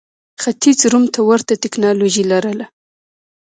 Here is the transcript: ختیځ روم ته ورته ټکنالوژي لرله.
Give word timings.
ختیځ 0.41 0.79
روم 0.91 1.05
ته 1.13 1.19
ورته 1.29 1.53
ټکنالوژي 1.63 2.23
لرله. 2.31 2.65